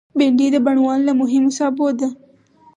[0.17, 2.07] بېنډۍ د بڼوال له مهمو سابو ده